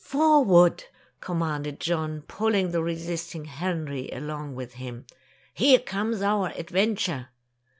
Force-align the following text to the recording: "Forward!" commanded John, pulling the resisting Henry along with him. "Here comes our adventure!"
"Forward!" 0.03 0.85
commanded 1.19 1.79
John, 1.79 2.23
pulling 2.23 2.71
the 2.71 2.81
resisting 2.81 3.45
Henry 3.45 4.09
along 4.11 4.55
with 4.55 4.73
him. 4.73 5.05
"Here 5.53 5.77
comes 5.77 6.23
our 6.23 6.47
adventure!" 6.55 7.29